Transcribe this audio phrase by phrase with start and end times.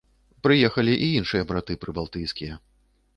[0.45, 2.59] Прыехалі і іншыя браты прыбалтыйскія.